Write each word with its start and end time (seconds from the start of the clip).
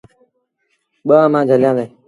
ٻآݩهآݩ 1.07 1.31
مآݩ 1.33 1.47
جھليآݩدي۔ 1.49 1.85